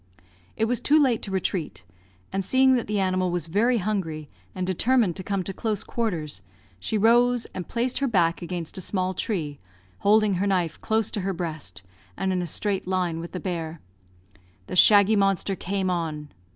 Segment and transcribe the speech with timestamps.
[0.57, 1.83] It was too late to retreat;
[2.33, 6.41] and seeing that the animal was very hungry, and determined to come to close quarters,
[6.79, 9.59] she rose, and placed her back against a small tree,
[9.99, 11.83] holding her knife close to her breast,
[12.17, 13.79] and in a straight line with the bear.
[14.65, 16.29] The shaggy monster came on.